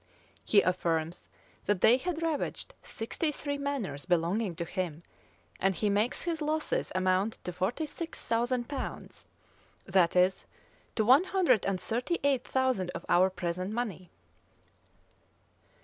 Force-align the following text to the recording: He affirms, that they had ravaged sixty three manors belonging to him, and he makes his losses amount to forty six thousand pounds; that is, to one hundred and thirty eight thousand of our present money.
He 0.43 0.63
affirms, 0.63 1.29
that 1.65 1.81
they 1.81 1.97
had 1.97 2.23
ravaged 2.23 2.73
sixty 2.81 3.31
three 3.31 3.59
manors 3.59 4.05
belonging 4.05 4.55
to 4.55 4.65
him, 4.65 5.03
and 5.59 5.75
he 5.75 5.91
makes 5.91 6.23
his 6.23 6.41
losses 6.41 6.91
amount 6.95 7.37
to 7.43 7.53
forty 7.53 7.85
six 7.85 8.25
thousand 8.27 8.67
pounds; 8.67 9.27
that 9.85 10.15
is, 10.15 10.47
to 10.95 11.05
one 11.05 11.25
hundred 11.25 11.67
and 11.67 11.79
thirty 11.79 12.17
eight 12.23 12.43
thousand 12.43 12.89
of 12.95 13.05
our 13.09 13.29
present 13.29 13.73
money. 13.73 14.09